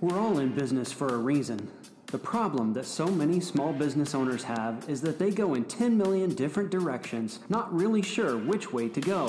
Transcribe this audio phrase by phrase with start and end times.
[0.00, 1.70] We're all in business for a reason.
[2.06, 5.98] The problem that so many small business owners have is that they go in 10
[5.98, 9.28] million different directions, not really sure which way to go.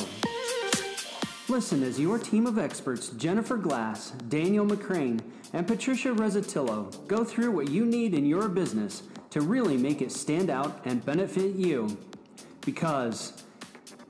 [1.49, 5.19] Listen as your team of experts, Jennifer Glass, Daniel McCrane,
[5.51, 10.13] and Patricia Rezzatillo, go through what you need in your business to really make it
[10.13, 11.97] stand out and benefit you.
[12.61, 13.43] Because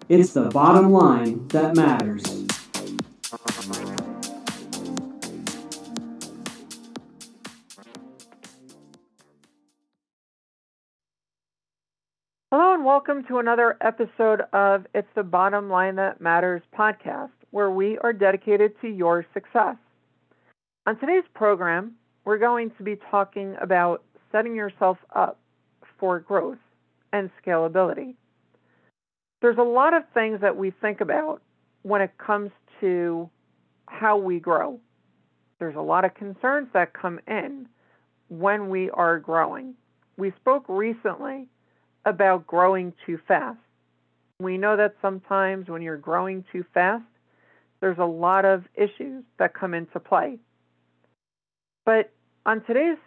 [0.08, 2.31] it's the bottom line that matters.
[12.82, 18.00] And welcome to another episode of It's the Bottom Line That Matters podcast, where we
[18.00, 19.76] are dedicated to your success.
[20.88, 21.92] On today's program,
[22.26, 25.38] we're going to be talking about setting yourself up
[26.00, 26.58] for growth
[27.14, 28.16] and scalability.
[29.44, 31.44] There's a lot of things that we think about
[31.84, 33.30] when it comes to
[33.90, 34.80] how we grow.
[35.60, 37.68] There's a lot of concerns that come in
[38.30, 39.76] when we are growing.
[40.18, 41.48] We spoke recently
[42.06, 43.60] about growing too fast.
[44.40, 47.04] We know that sometimes when you're growing too fast,
[47.80, 50.38] there's a lot of issues that come into play.
[51.86, 52.12] But
[52.46, 52.98] on today's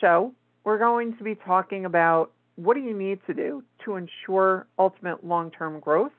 [0.00, 0.32] show,
[0.64, 5.24] we're going to be talking about what do you need to do to ensure ultimate
[5.24, 6.12] long term growth?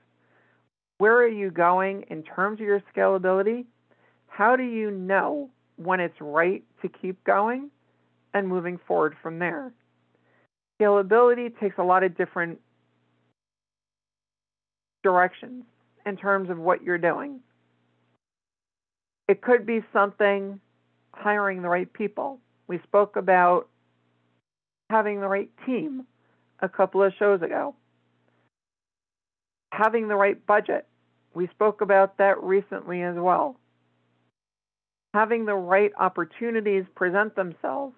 [0.98, 3.66] Where are you going in terms of your scalability?
[4.28, 7.70] How do you know when it's right to keep going
[8.34, 9.72] and moving forward from there?
[10.82, 12.60] Scalability takes a lot of different
[15.04, 15.64] directions
[16.06, 17.40] in terms of what you're doing.
[19.28, 20.60] It could be something
[21.14, 22.40] hiring the right people.
[22.68, 23.68] We spoke about
[24.90, 26.06] having the right team
[26.62, 27.76] a couple of shows ago.
[29.72, 30.88] Having the right budget.
[31.34, 33.58] We spoke about that recently as well.
[35.14, 37.96] Having the right opportunities present themselves,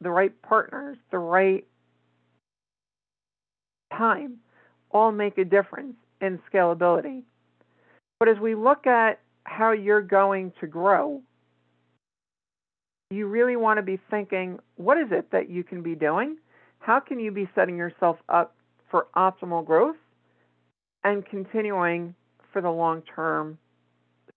[0.00, 1.66] the right partners, the right
[3.96, 4.38] time
[4.90, 7.22] all make a difference in scalability.
[8.18, 11.22] But as we look at how you're going to grow,
[13.10, 16.36] you really want to be thinking what is it that you can be doing?
[16.78, 18.54] How can you be setting yourself up
[18.90, 19.96] for optimal growth
[21.04, 22.14] and continuing
[22.52, 23.58] for the long term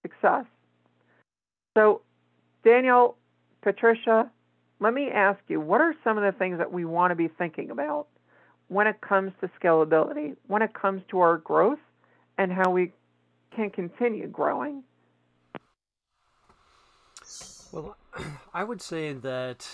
[0.01, 0.45] success?
[1.77, 2.01] So,
[2.63, 3.17] Daniel,
[3.61, 4.29] Patricia,
[4.79, 7.27] let me ask you what are some of the things that we want to be
[7.27, 8.07] thinking about
[8.67, 11.79] when it comes to scalability, when it comes to our growth,
[12.37, 12.91] and how we
[13.55, 14.83] can continue growing?
[17.71, 17.97] Well,
[18.53, 19.67] I would say that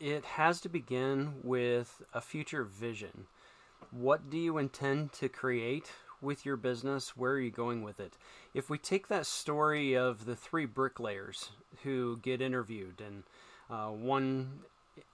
[0.00, 3.26] it has to begin with a future vision.
[3.90, 7.16] What do you intend to create with your business?
[7.16, 8.16] Where are you going with it?
[8.52, 11.50] If we take that story of the three bricklayers
[11.82, 13.22] who get interviewed, and
[13.70, 14.60] uh, one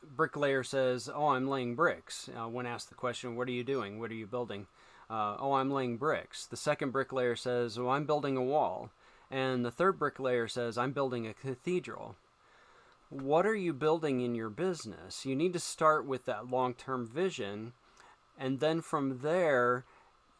[0.02, 3.98] bricklayer says, "Oh, I'm laying bricks." Uh, when asked the question, "What are you doing?
[3.98, 4.66] What are you building?"
[5.08, 8.91] Uh, "Oh, I'm laying bricks." The second bricklayer says, "Oh, I'm building a wall,"
[9.30, 12.16] and the third bricklayer says, "I'm building a cathedral."
[13.08, 15.26] What are you building in your business?
[15.26, 17.72] You need to start with that long-term vision,
[18.38, 19.84] and then from there,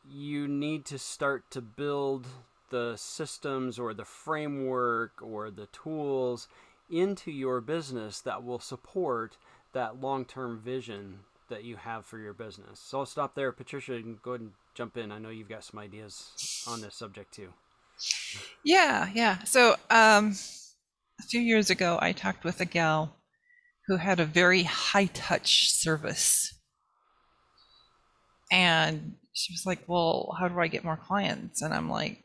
[0.09, 2.29] you need to start to build
[2.71, 6.47] the systems or the framework or the tools
[6.91, 9.37] into your business that will support
[9.73, 12.81] that long term vision that you have for your business.
[12.81, 13.53] So I'll stop there.
[13.53, 15.13] Patricia, can go ahead and jump in.
[15.13, 17.53] I know you've got some ideas on this subject too.
[18.65, 19.43] Yeah, yeah.
[19.45, 20.35] So um,
[21.19, 23.17] a few years ago, I talked with a gal
[23.87, 26.55] who had a very high touch service.
[28.53, 31.63] And she was like, Well, how do I get more clients?
[31.63, 32.23] And I'm like,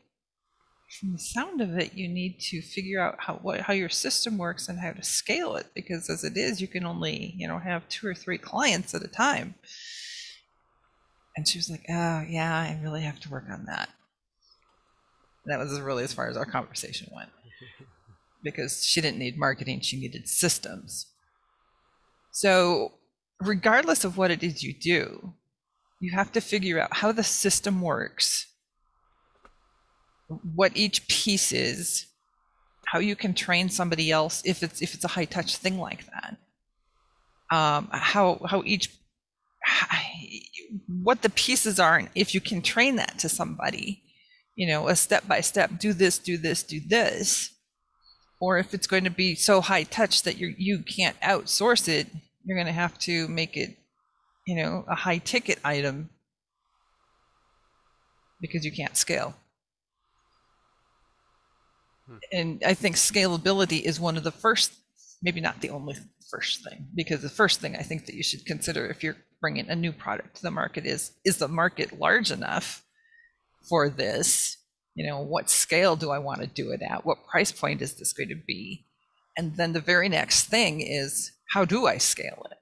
[0.88, 4.38] from the sound of it, you need to figure out how what, how your system
[4.38, 7.58] works and how to scale it because as it is, you can only you know
[7.58, 9.54] have two or three clients at a time.
[11.36, 13.90] And she was like, "Oh yeah, I really have to work on that."
[15.46, 17.30] That was really as far as our conversation went
[18.42, 21.06] because she didn't need marketing; she needed systems.
[22.30, 22.94] So,
[23.40, 25.34] regardless of what it is you do,
[26.00, 28.46] you have to figure out how the system works
[30.28, 32.06] what each piece is,
[32.86, 36.04] how you can train somebody else if it's if it's a high touch thing like
[36.06, 36.36] that.
[37.50, 38.90] Um, how how each
[40.88, 44.02] what the pieces are and if you can train that to somebody
[44.54, 47.50] you know a step by step do this do this do this
[48.40, 52.06] or if it's going to be so high touch that you you can't outsource it
[52.44, 53.76] you're going to have to make it
[54.46, 56.10] you know a high ticket item
[58.40, 59.34] because you can't scale
[62.32, 64.72] and I think scalability is one of the first
[65.22, 65.96] maybe not the only
[66.30, 69.68] first thing, because the first thing I think that you should consider if you're bringing
[69.68, 72.84] a new product to the market is is the market large enough
[73.68, 74.56] for this?
[74.94, 77.04] You know, what scale do I want to do it at?
[77.04, 78.86] What price point is this going to be?
[79.36, 82.58] And then the very next thing is how do I scale it?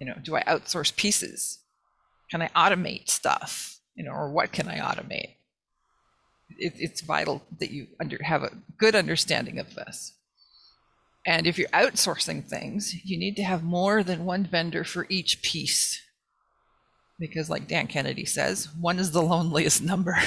[0.00, 1.60] You know, do I outsource pieces?
[2.30, 3.78] Can I automate stuff?
[3.94, 5.36] You know, or what can I automate?
[6.58, 10.12] It, it's vital that you under, have a good understanding of this.
[11.24, 15.42] And if you're outsourcing things, you need to have more than one vendor for each
[15.42, 16.00] piece.
[17.18, 20.16] Because, like Dan Kennedy says, one is the loneliest number.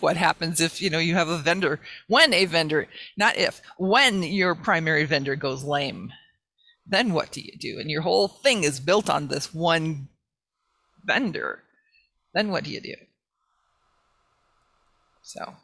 [0.00, 4.22] what happens if you know you have a vendor when a vendor not if when
[4.22, 6.12] your primary vendor goes lame
[6.86, 10.08] then what do you do and your whole thing is built on this one
[11.04, 11.62] vendor
[12.34, 12.94] then what do you do
[15.22, 15.54] so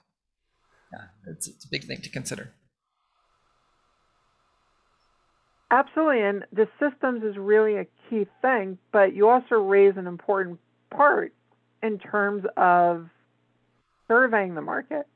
[0.93, 2.53] yeah it's, it's a big thing to consider
[5.71, 10.61] Absolutely, and the systems is really a key thing, but you also raise an important
[10.91, 11.33] part
[11.83, 13.09] in terms of
[14.07, 15.07] surveying the market.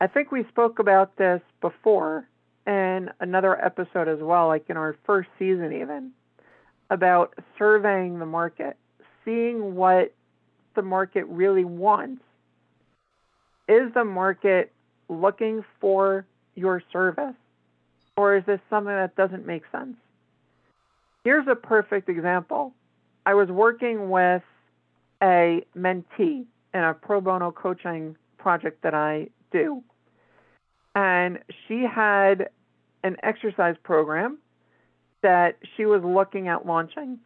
[0.00, 2.26] I think we spoke about this before
[2.66, 6.12] in another episode as well, like in our first season, even
[6.90, 8.76] about surveying the market,
[9.24, 10.14] seeing what
[10.74, 12.22] the market really wants.
[13.68, 14.72] Is the market
[15.08, 17.34] looking for your service?
[18.16, 19.96] Or is this something that doesn't make sense?
[21.24, 22.72] Here's a perfect example.
[23.26, 24.42] I was working with
[25.22, 29.82] a mentee in a pro bono coaching project that I do.
[30.94, 32.50] And she had
[33.04, 34.38] an exercise program
[35.22, 37.18] that she was looking at launching.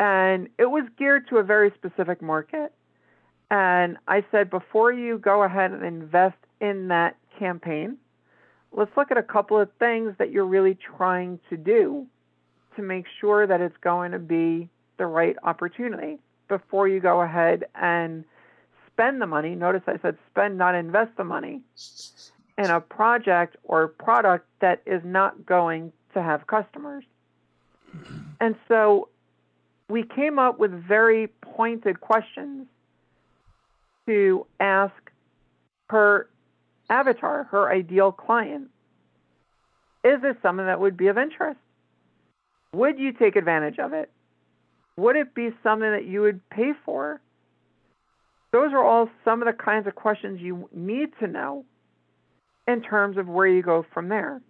[0.00, 2.72] And it was geared to a very specific market.
[3.50, 7.96] And I said, before you go ahead and invest in that campaign,
[8.72, 12.06] let's look at a couple of things that you're really trying to do
[12.76, 14.68] to make sure that it's going to be
[14.98, 16.18] the right opportunity
[16.48, 18.24] before you go ahead and
[18.92, 19.54] spend the money.
[19.54, 21.62] Notice I said spend, not invest the money
[22.58, 27.04] in a project or product that is not going to have customers.
[28.40, 29.08] And so
[29.88, 32.66] we came up with very pointed questions
[34.08, 34.94] to ask
[35.90, 36.28] her
[36.88, 38.68] avatar, her ideal client.
[40.02, 41.60] Is this something that would be of interest?
[42.72, 44.10] Would you take advantage of it?
[44.96, 47.20] Would it be something that you would pay for?
[48.50, 51.66] Those are all some of the kinds of questions you need to know
[52.66, 54.40] in terms of where you go from there.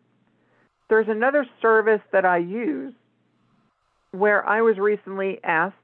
[0.89, 2.95] There's another service that I use
[4.13, 5.75] where I was recently asked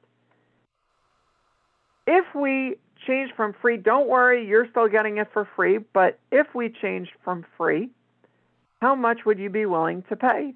[2.07, 5.79] if we change from free, don't worry, you're still getting it for free.
[5.79, 7.91] But if we changed from free,
[8.81, 10.55] how much would you be willing to pay?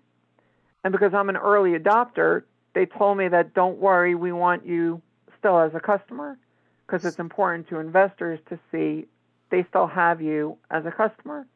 [0.84, 2.42] And because I'm an early adopter,
[2.74, 5.02] they told me that don't worry, we want you
[5.38, 6.38] still as a customer
[6.86, 9.06] because it's important to investors to see
[9.50, 11.46] they still have you as a customer.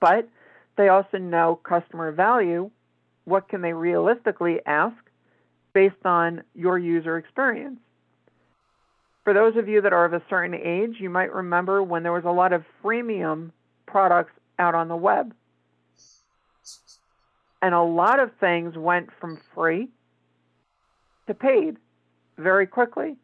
[0.00, 0.28] But
[0.76, 2.70] they also know customer value.
[3.24, 4.96] What can they realistically ask
[5.72, 7.80] based on your user experience?
[9.24, 12.12] For those of you that are of a certain age, you might remember when there
[12.12, 13.50] was a lot of freemium
[13.86, 15.34] products out on the web.
[17.62, 19.88] And a lot of things went from free
[21.26, 21.78] to paid
[22.36, 23.16] very quickly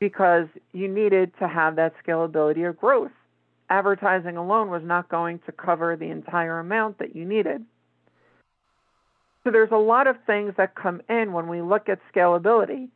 [0.00, 3.12] because you needed to have that scalability or growth.
[3.70, 7.64] Advertising alone was not going to cover the entire amount that you needed.
[9.44, 12.88] So there's a lot of things that come in when we look at scalability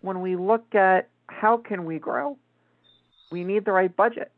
[0.00, 2.36] when we look at how can we grow,
[3.30, 4.30] we need the right budget.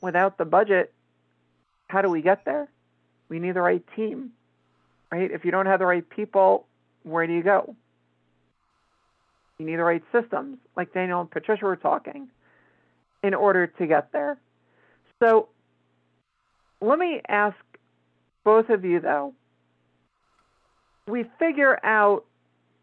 [0.00, 0.92] Without the budget,
[1.88, 2.68] how do we get there?
[3.28, 4.30] We need the right team,
[5.10, 5.30] right?
[5.30, 6.66] If you don't have the right people,
[7.02, 7.74] where do you go?
[9.58, 12.28] You need the right systems, like Daniel and Patricia were talking,
[13.22, 14.38] in order to get there.
[15.20, 15.48] So
[16.80, 17.56] let me ask
[18.44, 19.34] both of you, though.
[21.08, 22.24] We figure out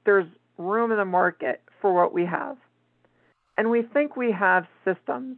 [0.03, 0.27] there's
[0.57, 2.57] room in the market for what we have.
[3.57, 5.37] And we think we have systems.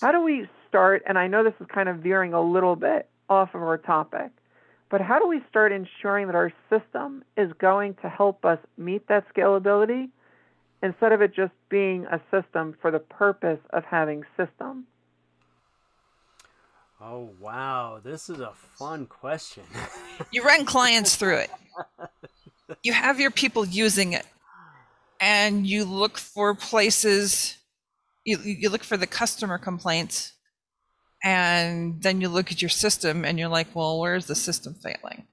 [0.00, 1.02] How do we start?
[1.06, 4.30] And I know this is kind of veering a little bit off of our topic,
[4.90, 9.06] but how do we start ensuring that our system is going to help us meet
[9.08, 10.08] that scalability
[10.82, 14.86] instead of it just being a system for the purpose of having system?
[17.00, 18.00] Oh, wow.
[18.02, 19.62] This is a fun question.
[20.32, 21.50] you run clients through it.
[22.82, 24.26] You have your people using it
[25.20, 27.56] and you look for places
[28.24, 30.34] you, you look for the customer complaints
[31.24, 35.26] And then you look at your system and you're like, well, where's the system failing?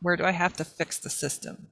[0.00, 1.68] Where do I have to fix the system?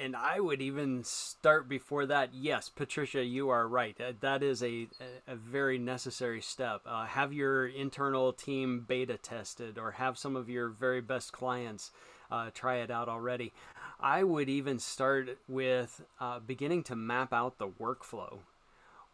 [0.00, 2.30] And I would even start before that.
[2.32, 3.96] Yes, Patricia, you are right.
[4.20, 4.88] That is a,
[5.28, 6.80] a very necessary step.
[6.86, 11.90] Uh, have your internal team beta tested or have some of your very best clients
[12.30, 13.52] uh, try it out already.
[14.00, 18.38] I would even start with uh, beginning to map out the workflow.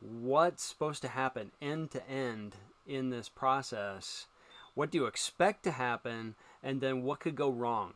[0.01, 2.55] What's supposed to happen end to end
[2.87, 4.27] in this process?
[4.75, 6.37] What do you expect to happen?
[6.63, 7.95] And then what could go wrong?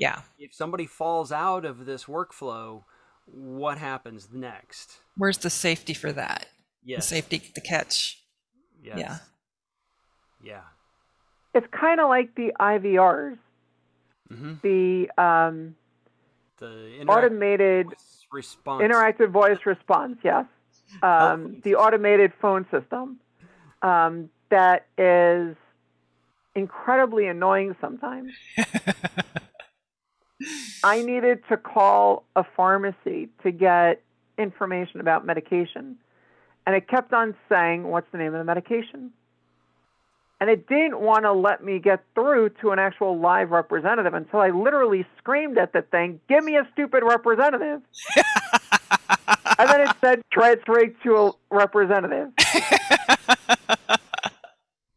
[0.00, 0.22] Yeah.
[0.38, 2.82] If somebody falls out of this workflow,
[3.26, 4.96] what happens next?
[5.16, 6.46] Where's the safety for that?
[6.84, 7.04] Yes.
[7.04, 8.22] The safety the catch.
[8.82, 8.98] Yes.
[8.98, 9.16] Yeah.
[10.42, 10.60] Yeah.
[11.54, 13.38] It's kind of like the IVRs,
[14.32, 14.52] Mm-hmm.
[14.62, 15.74] the um,
[16.58, 18.82] The interact- automated voice response.
[18.82, 20.18] interactive voice response.
[20.24, 20.46] Yes,
[21.02, 23.18] um, the automated phone system
[23.82, 25.56] um, that is
[26.54, 28.32] incredibly annoying sometimes.
[30.82, 34.02] I needed to call a pharmacy to get
[34.38, 35.96] information about medication.
[36.66, 39.12] And it kept on saying, What's the name of the medication?
[40.40, 44.40] And it didn't want to let me get through to an actual live representative until
[44.40, 47.82] I literally screamed at the thing, Give me a stupid representative.
[49.58, 52.30] and then it said, Transferring to a representative.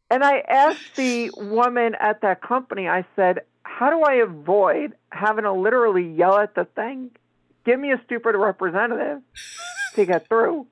[0.09, 3.41] and I asked the woman at that company, I said,
[3.77, 7.11] how do I avoid having to literally yell at the thing,
[7.65, 9.21] give me a stupid representative
[9.95, 10.67] to get through?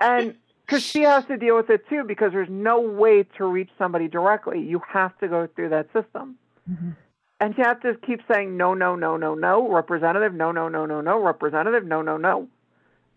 [0.00, 3.70] And because she has to deal with it too, because there's no way to reach
[3.78, 4.60] somebody directly.
[4.62, 6.36] You have to go through that system.
[6.70, 6.90] Mm-hmm.
[7.38, 10.86] And you have to keep saying, no, no, no, no, no, representative, no, no, no,
[10.86, 12.48] no, no, representative, no, no, no.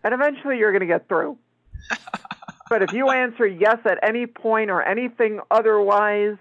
[0.04, 1.38] And eventually you're going to get through.
[2.68, 6.36] but if you answer yes at any point or anything otherwise,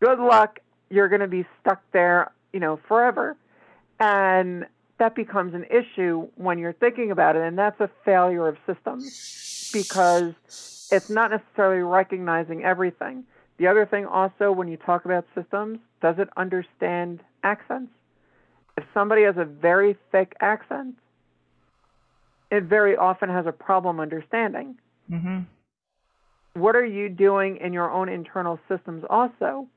[0.00, 0.60] good luck
[0.90, 3.36] you're going to be stuck there, you know, forever.
[3.98, 4.66] And
[4.98, 7.42] that becomes an issue when you're thinking about it.
[7.42, 10.34] And that's a failure of systems because
[10.90, 13.24] it's not necessarily recognizing everything.
[13.58, 17.92] The other thing also, when you talk about systems, does it understand accents?
[18.76, 20.96] If somebody has a very thick accent,
[22.50, 24.76] it very often has a problem understanding.
[25.10, 25.40] Mm-hmm.
[26.54, 29.68] What are you doing in your own internal systems also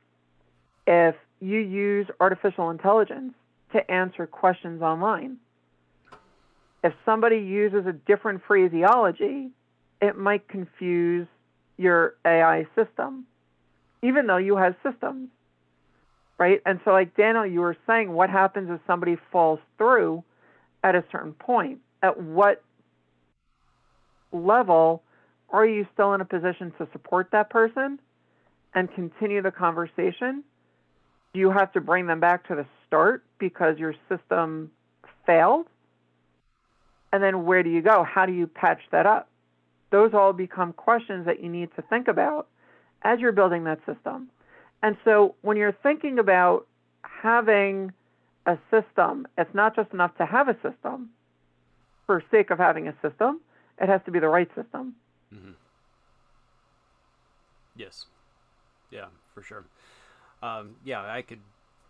[0.88, 3.34] if you use artificial intelligence
[3.74, 5.38] to answer questions online.
[6.84, 9.52] If somebody uses a different phraseology,
[10.02, 11.28] it might confuse
[11.78, 13.26] your AI system,
[14.02, 15.30] even though you have systems,
[16.38, 16.62] right?
[16.66, 20.24] And so, like Daniel, you were saying, what happens if somebody falls through
[20.84, 21.80] at a certain point?
[22.02, 22.62] At what
[24.32, 25.04] level
[25.50, 28.00] are you still in a position to support that person
[28.74, 30.44] and continue the conversation?
[31.34, 34.72] Do you have to bring them back to the start because your system
[35.26, 35.66] failed?
[37.12, 38.04] And then where do you go?
[38.04, 39.30] How do you patch that up?
[39.92, 42.48] Those all become questions that you need to think about
[43.04, 44.30] as you're building that system.
[44.82, 46.68] And so when you're thinking about
[47.04, 47.92] having
[48.46, 51.10] a system, it's not just enough to have a system
[52.06, 53.40] for sake of having a system,
[53.80, 54.96] it has to be the right system.
[55.34, 55.52] Mm-hmm.
[57.76, 58.06] Yes.
[58.92, 59.66] Yeah, for sure.
[60.44, 61.40] Um, yeah, I could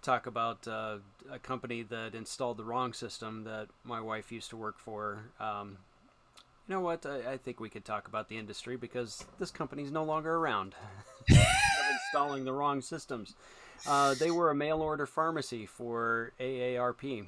[0.03, 0.97] talk about uh,
[1.31, 5.23] a company that installed the wrong system that my wife used to work for.
[5.39, 5.77] Um,
[6.67, 7.03] you know what?
[7.05, 10.75] I, I, think we could talk about the industry because this company's no longer around.
[12.13, 13.33] installing the wrong systems.
[13.87, 17.25] Uh, they were a mail order pharmacy for AARP.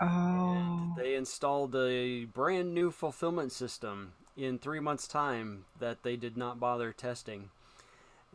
[0.00, 0.06] Oh.
[0.06, 6.36] And they installed a brand new fulfillment system in three months' time that they did
[6.36, 7.50] not bother testing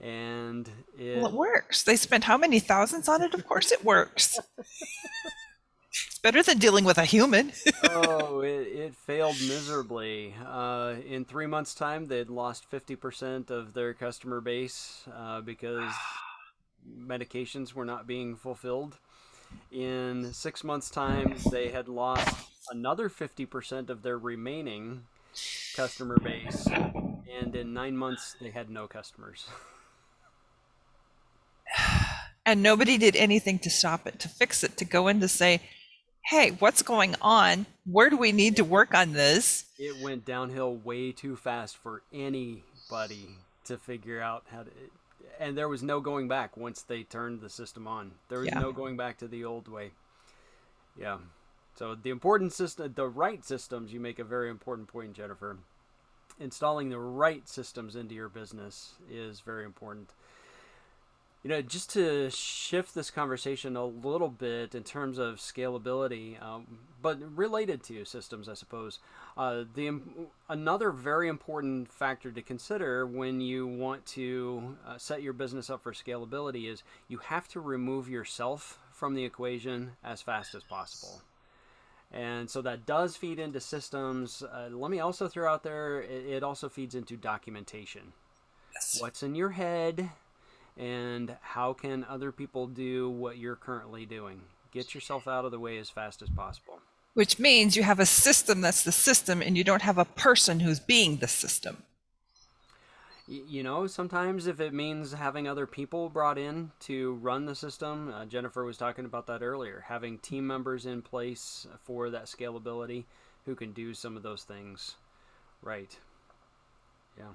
[0.01, 1.83] and it, well, it works.
[1.83, 3.33] They spent how many thousands on it?
[3.33, 4.39] Of course, it works.
[4.57, 7.53] it's better than dealing with a human.
[7.89, 10.35] oh, it, it failed miserably.
[10.45, 15.93] Uh, in three months' time, they'd lost fifty percent of their customer base uh, because
[16.99, 18.97] medications were not being fulfilled.
[19.71, 22.35] In six months' time, they had lost
[22.71, 25.03] another fifty percent of their remaining
[25.75, 29.47] customer base, and in nine months, they had no customers.
[32.45, 35.61] and nobody did anything to stop it, to fix it, to go in to say,
[36.25, 37.65] hey, what's going on?
[37.85, 39.65] Where do we need to work on this?
[39.77, 43.29] It went downhill way too fast for anybody
[43.65, 44.69] to figure out how to.
[45.39, 48.11] And there was no going back once they turned the system on.
[48.29, 48.59] There was yeah.
[48.59, 49.91] no going back to the old way.
[50.97, 51.17] Yeah.
[51.75, 55.57] So the important system, the right systems, you make a very important point, Jennifer.
[56.39, 60.09] installing the right systems into your business is very important.
[61.43, 66.79] You know, just to shift this conversation a little bit in terms of scalability, um,
[67.01, 68.99] but related to systems, I suppose.
[69.35, 69.99] Uh, the
[70.47, 75.83] another very important factor to consider when you want to uh, set your business up
[75.83, 81.23] for scalability is you have to remove yourself from the equation as fast as possible.
[82.09, 84.43] And so that does feed into systems.
[84.43, 88.13] Uh, let me also throw out there, it, it also feeds into documentation.
[88.73, 89.01] Yes.
[89.01, 90.09] What's in your head,
[90.77, 94.41] and how can other people do what you're currently doing?
[94.71, 96.79] Get yourself out of the way as fast as possible.
[97.13, 100.61] Which means you have a system that's the system, and you don't have a person
[100.61, 101.83] who's being the system
[103.27, 108.13] you know, sometimes if it means having other people brought in to run the system,
[108.13, 113.05] uh, Jennifer was talking about that earlier, having team members in place for that scalability
[113.45, 114.95] who can do some of those things
[115.61, 115.97] right.
[117.17, 117.33] Yeah.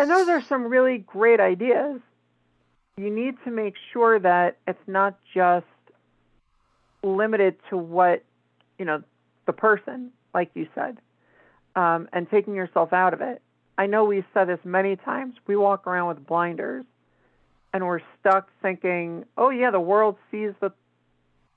[0.00, 2.00] And those are some really great ideas.
[2.96, 5.66] You need to make sure that it's not just
[7.02, 8.24] limited to what,
[8.78, 9.02] you know,
[9.46, 10.98] the person, like you said,
[11.76, 13.42] um, and taking yourself out of it
[13.80, 15.36] I know we've said this many times.
[15.46, 16.84] We walk around with blinders
[17.72, 20.70] and we're stuck thinking, oh, yeah, the world sees the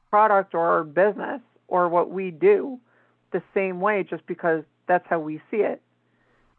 [0.10, 2.80] product or our business or what we do
[3.34, 5.82] the same way just because that's how we see it.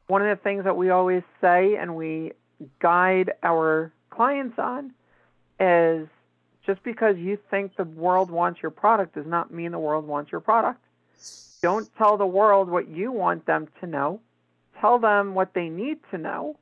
[0.07, 2.33] One of the things that we always say and we
[2.81, 4.93] guide our clients on
[5.59, 6.09] is
[6.67, 10.33] just because you think the world wants your product does not mean the world wants
[10.33, 10.81] your product.
[11.63, 14.21] Don't tell the world what you want them to know
[14.85, 16.59] tell them what they need to know,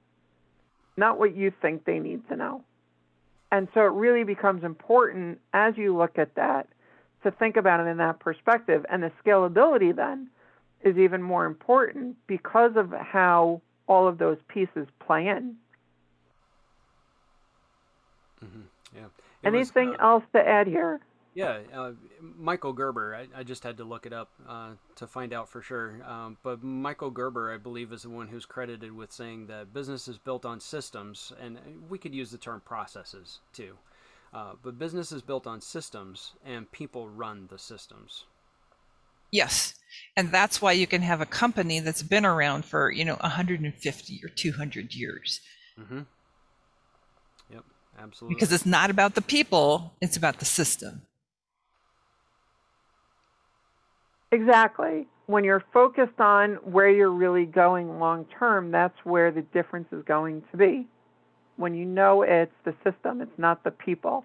[0.97, 2.63] not what you think they need to know.
[3.51, 6.69] And so it really becomes important as you look at that
[7.25, 8.87] to think about it in that perspective.
[8.89, 10.29] And the scalability then
[10.85, 15.57] is even more important because of how all of those pieces play in.
[18.45, 18.61] Mm-hmm.
[18.97, 19.05] Yeah.
[19.43, 21.01] It Anything was, uh, else to add here?
[21.35, 23.15] Yeah, uh, Michael Gerber.
[23.15, 26.03] I, I, just had to look it up uh, to find out for sure.
[26.07, 30.09] Um, but Michael Gerber, I believe, is the one who's credited with saying that business
[30.09, 33.79] is built on systems, and we could use the term processes too.
[34.35, 38.25] Uh, but business is built on systems, and people run the systems.
[39.31, 39.75] Yes,
[40.17, 44.21] and that's why you can have a company that's been around for you know 150
[44.25, 45.41] or 200 years.
[45.79, 46.01] Mm-hmm.
[47.53, 47.65] Yep,
[47.99, 48.35] absolutely.
[48.35, 51.03] Because it's not about the people; it's about the system.
[54.33, 55.07] Exactly.
[55.27, 60.03] When you're focused on where you're really going long term, that's where the difference is
[60.05, 60.87] going to be.
[61.57, 64.25] When you know it's the system, it's not the people.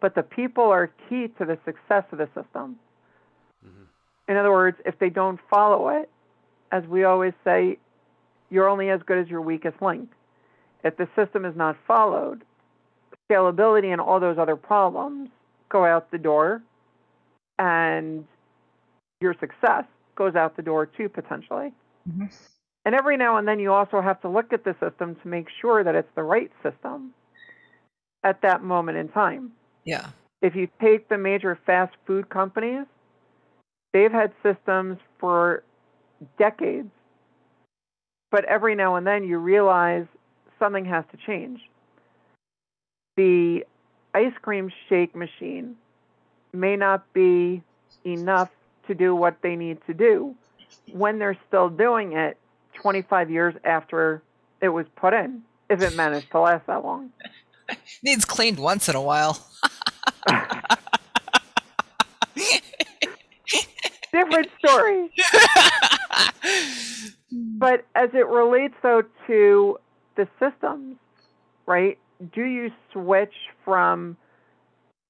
[0.00, 2.76] But the people are key to the success of the system.
[4.28, 6.10] In other words, if they don't follow it,
[6.72, 7.78] as we always say,
[8.50, 10.10] you're only as good as your weakest link.
[10.84, 12.42] If the system is not followed,
[13.30, 15.30] scalability and all those other problems
[15.68, 16.62] go out the door
[17.58, 18.24] and
[19.20, 19.84] your success
[20.14, 21.72] goes out the door too, potentially.
[22.08, 22.26] Mm-hmm.
[22.84, 25.48] And every now and then, you also have to look at the system to make
[25.60, 27.12] sure that it's the right system
[28.22, 29.52] at that moment in time.
[29.84, 30.10] Yeah.
[30.40, 32.86] If you take the major fast food companies,
[33.96, 35.62] they've had systems for
[36.38, 36.90] decades.
[38.30, 40.04] But every now and then, you realize
[40.58, 41.60] something has to change.
[43.16, 43.64] The
[44.12, 45.76] ice cream shake machine
[46.52, 47.62] may not be
[48.04, 48.50] enough
[48.88, 50.34] to do what they need to do
[50.92, 52.36] when they're still doing it
[52.74, 54.22] 25 years after
[54.60, 57.10] it was put in, if it managed to last that long.
[58.02, 59.46] Needs cleaned once in a while.
[64.28, 65.10] Different story.
[67.58, 69.78] but as it relates, though, to
[70.16, 70.96] the systems,
[71.66, 71.98] right?
[72.34, 73.34] Do you switch
[73.64, 74.16] from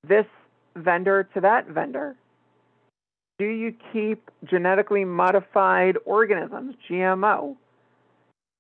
[0.06, 0.26] this
[0.74, 2.16] vendor to that vendor?
[3.38, 7.56] do you keep genetically modified organisms, GMO,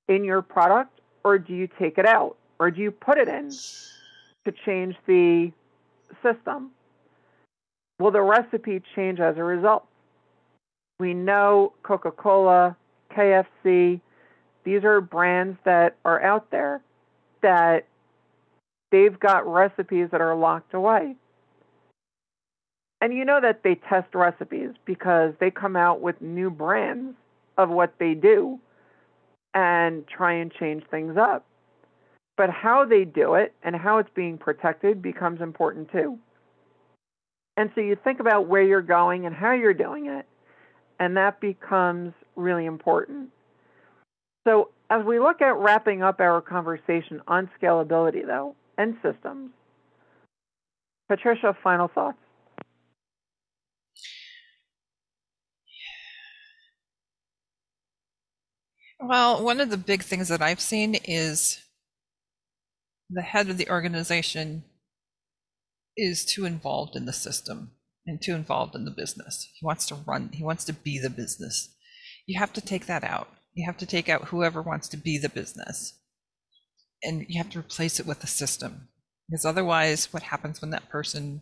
[0.08, 3.50] in your product, or do you take it out, or do you put it in
[3.50, 5.50] to change the
[6.22, 6.70] system?
[7.98, 9.86] Will the recipe change as a result?
[10.98, 12.76] We know Coca Cola,
[13.10, 14.00] KFC,
[14.64, 16.82] these are brands that are out there
[17.42, 17.86] that
[18.90, 21.14] they've got recipes that are locked away.
[23.00, 27.16] And you know that they test recipes because they come out with new brands
[27.58, 28.58] of what they do
[29.54, 31.44] and try and change things up.
[32.36, 36.18] But how they do it and how it's being protected becomes important too.
[37.56, 40.26] And so you think about where you're going and how you're doing it,
[40.98, 43.30] and that becomes really important.
[44.46, 49.50] So, as we look at wrapping up our conversation on scalability, though, and systems,
[51.08, 52.18] Patricia, final thoughts?
[59.00, 61.60] Well, one of the big things that I've seen is
[63.10, 64.64] the head of the organization
[65.96, 67.75] is too involved in the system
[68.06, 69.48] and too involved in the business.
[69.54, 71.74] He wants to run, he wants to be the business.
[72.26, 73.28] You have to take that out.
[73.54, 75.98] You have to take out whoever wants to be the business.
[77.02, 78.88] And you have to replace it with a system.
[79.28, 81.40] Because otherwise, what happens when that person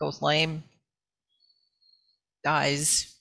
[0.00, 0.64] goes lame,
[2.44, 3.14] dies,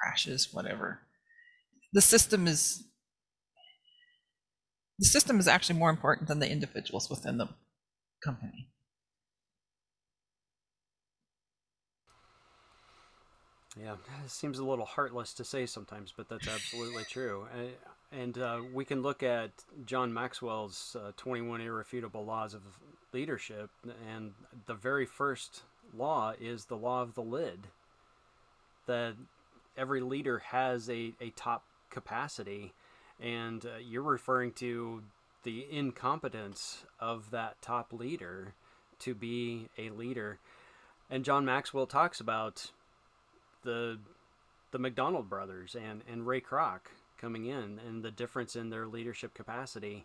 [0.00, 1.00] crashes, whatever?
[1.92, 2.82] The system is
[4.98, 7.48] the system is actually more important than the individuals within the
[8.24, 8.70] company.
[13.80, 17.46] Yeah, it seems a little heartless to say sometimes, but that's absolutely true.
[18.12, 19.50] And uh, we can look at
[19.84, 22.62] John Maxwell's uh, 21 Irrefutable Laws of
[23.12, 23.70] Leadership,
[24.08, 24.32] and
[24.66, 25.62] the very first
[25.96, 27.66] law is the law of the lid.
[28.86, 29.14] That
[29.76, 32.74] every leader has a, a top capacity,
[33.20, 35.02] and uh, you're referring to
[35.42, 38.54] the incompetence of that top leader
[39.00, 40.38] to be a leader.
[41.10, 42.70] And John Maxwell talks about
[43.64, 43.98] the
[44.70, 46.80] the McDonald brothers and, and Ray Kroc
[47.16, 50.04] coming in and the difference in their leadership capacity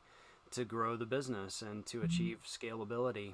[0.51, 2.05] to grow the business and to mm-hmm.
[2.05, 3.33] achieve scalability.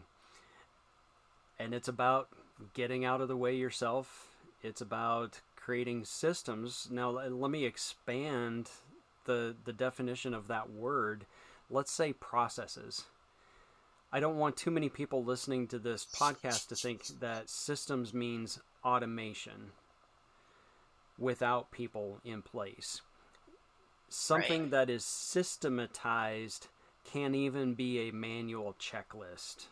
[1.59, 2.29] And it's about
[2.73, 4.29] getting out of the way yourself.
[4.63, 6.87] It's about creating systems.
[6.89, 8.69] Now let me expand
[9.25, 11.25] the the definition of that word.
[11.69, 13.05] Let's say processes.
[14.11, 18.59] I don't want too many people listening to this podcast to think that systems means
[18.85, 19.71] automation
[21.17, 23.01] without people in place.
[24.09, 24.71] Something right.
[24.71, 26.67] that is systematized
[27.03, 29.67] can't even be a manual checklist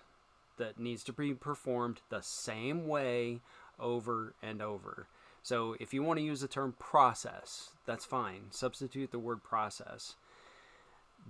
[0.58, 3.42] that needs to be performed the same way
[3.80, 5.08] over and over.
[5.42, 8.44] So if you want to use the term process, that's fine.
[8.52, 10.16] Substitute the word process.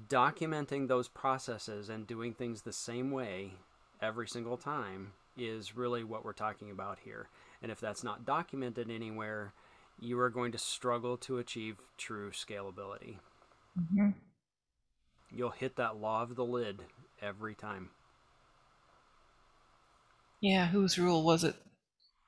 [0.07, 3.53] Documenting those processes and doing things the same way
[4.01, 7.27] every single time is really what we're talking about here.
[7.61, 9.53] And if that's not documented anywhere,
[9.99, 13.17] you are going to struggle to achieve true scalability.
[13.79, 14.09] Mm-hmm.
[15.31, 16.81] You'll hit that law of the lid
[17.21, 17.89] every time.
[20.41, 21.55] Yeah, whose rule was it?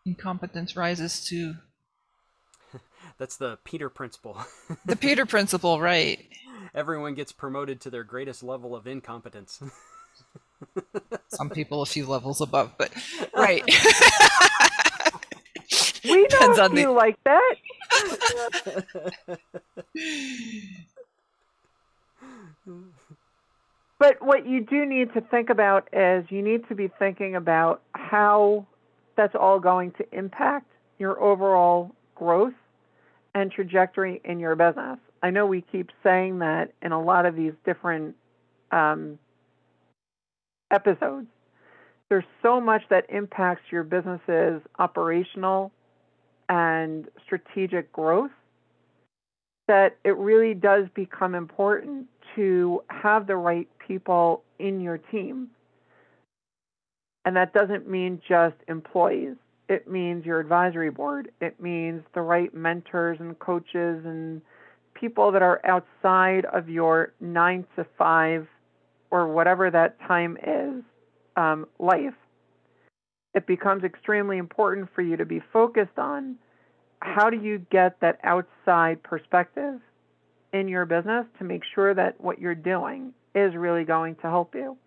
[0.06, 1.56] Incompetence rises to.
[3.18, 4.38] That's the Peter principle.
[4.86, 6.20] the Peter principle, right.
[6.74, 9.62] Everyone gets promoted to their greatest level of incompetence.
[11.28, 12.92] Some people a few levels above, but
[13.34, 13.64] right.
[16.10, 16.98] We don't feel the...
[16.98, 17.56] like that.
[24.00, 27.82] but what you do need to think about is you need to be thinking about
[27.94, 28.66] how
[29.16, 30.68] that's all going to impact
[31.00, 32.54] your overall growth
[33.34, 34.98] and trajectory in your business.
[35.22, 38.16] I know we keep saying that in a lot of these different
[38.72, 39.18] um,
[40.72, 41.28] episodes.
[42.10, 45.72] There's so much that impacts your business's operational
[46.50, 48.32] and strategic growth
[49.68, 55.50] that it really does become important to have the right people in your team.
[57.26, 59.36] And that doesn't mean just employees.
[59.68, 61.32] It means your advisory board.
[61.42, 64.42] It means the right mentors and coaches and
[64.94, 68.48] people that are outside of your nine to five
[69.10, 70.84] or whatever that time is
[71.36, 72.14] um, life
[73.36, 76.38] it becomes extremely important for you to be focused on
[77.02, 79.80] how do you get that outside perspective
[80.54, 84.56] in your business to make sure that what you're doing is really going to help
[84.56, 84.78] you.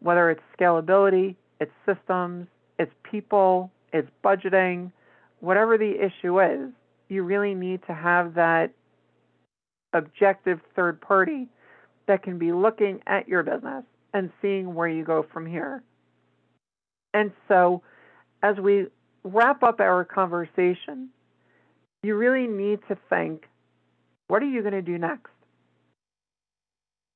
[0.00, 4.90] Whether it's scalability, it's systems, it's people, it's budgeting,
[5.40, 6.72] whatever the issue is,
[7.10, 8.72] you really need to have that
[9.92, 11.46] objective third party
[12.06, 15.82] that can be looking at your business and seeing where you go from here.
[17.14, 17.82] And so,
[18.42, 18.86] as we
[19.24, 21.10] wrap up our conversation,
[22.02, 23.44] you really need to think
[24.28, 25.30] what are you going to do next?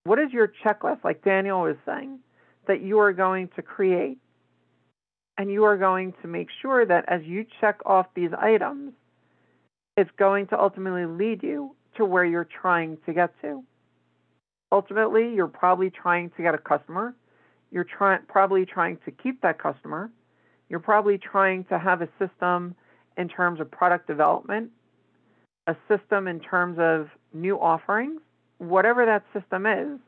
[0.05, 2.21] What is your checklist, like Daniel was saying,
[2.69, 4.19] that you are going to create?
[5.39, 8.93] And you are going to make sure that as you check off these items,
[9.97, 13.65] it's going to ultimately lead you to where you're trying to get to.
[14.71, 17.15] Ultimately, you're probably trying to get a customer.
[17.77, 20.11] You're try- probably trying to keep that customer.
[20.71, 22.75] You're probably trying to have a system
[23.19, 24.71] in terms of product development
[25.67, 28.23] a system in terms of new offerings,
[28.57, 29.99] whatever that system is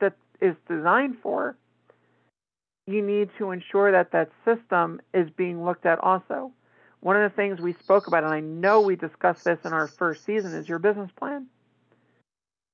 [0.00, 1.56] that is designed for,
[2.86, 6.50] you need to ensure that that system is being looked at also.
[7.00, 9.86] One of the things we spoke about, and I know we discussed this in our
[9.86, 11.46] first season, is your business plan.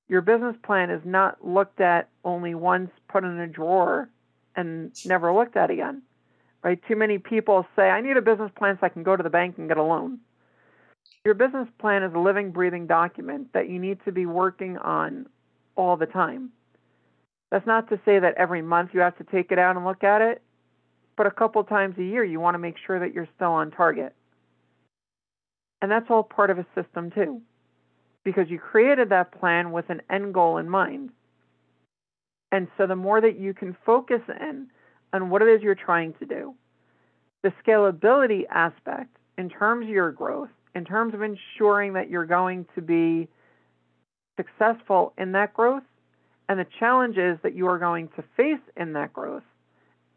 [0.08, 4.08] Your business plan is not looked at only once, put in a drawer,
[4.58, 6.02] and never looked at again.
[6.62, 6.80] Right?
[6.88, 9.30] Too many people say, I need a business plan so I can go to the
[9.30, 10.18] bank and get a loan.
[11.24, 15.26] Your business plan is a living, breathing document that you need to be working on
[15.76, 16.50] all the time.
[17.50, 20.02] That's not to say that every month you have to take it out and look
[20.02, 20.42] at it,
[21.16, 23.70] but a couple times a year you want to make sure that you're still on
[23.70, 24.14] target.
[25.80, 27.40] And that's all part of a system too,
[28.24, 31.10] because you created that plan with an end goal in mind.
[32.50, 34.68] And so the more that you can focus in
[35.12, 36.54] on what it is you're trying to do,
[37.42, 42.66] the scalability aspect in terms of your growth, in terms of ensuring that you're going
[42.74, 43.28] to be
[44.36, 45.82] successful in that growth,
[46.48, 49.42] and the challenges that you are going to face in that growth,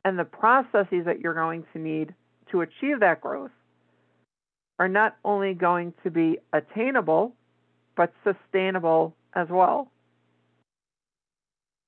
[0.06, 2.14] and the processes that you're going to need
[2.52, 3.52] to achieve that growth
[4.80, 7.34] are not only going to be attainable,
[7.96, 9.91] but sustainable as well.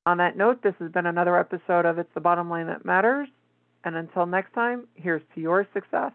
[0.05, 3.29] On that note, this has been another episode of It's the Bottom Line That Matters.
[3.85, 6.11] And until next time, here's to your success.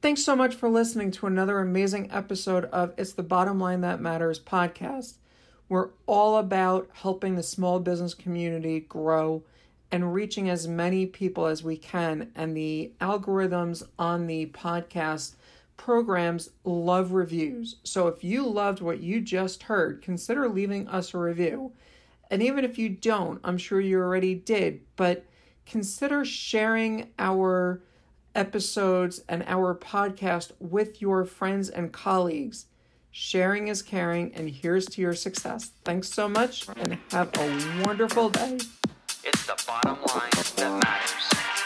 [0.00, 4.00] Thanks so much for listening to another amazing episode of It's the Bottom Line That
[4.00, 5.14] Matters podcast.
[5.68, 9.42] We're all about helping the small business community grow
[9.90, 12.30] and reaching as many people as we can.
[12.34, 15.34] And the algorithms on the podcast
[15.78, 17.76] programs love reviews.
[17.84, 21.72] So if you loved what you just heard, consider leaving us a review.
[22.30, 25.24] And even if you don't, I'm sure you already did, but
[25.64, 27.80] consider sharing our
[28.34, 32.66] episodes and our podcast with your friends and colleagues.
[33.10, 35.72] Sharing is caring, and here's to your success.
[35.84, 38.58] Thanks so much, and have a wonderful day.
[39.24, 41.57] It's the bottom line that matters.